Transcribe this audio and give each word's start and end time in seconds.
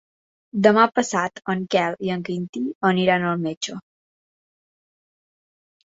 Demà 0.67 0.85
passat 0.99 1.41
en 1.53 1.61
Quel 1.75 1.99
i 2.07 2.11
en 2.15 2.25
Quintí 2.31 2.63
aniran 2.91 3.27
al 3.35 3.47
metge. 3.47 3.77